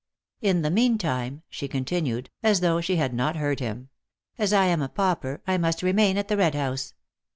[0.41, 3.89] "In the meantime," she continued, as though she had not heard him,
[4.39, 6.95] "as I am a pauper, I must remain at the Red House.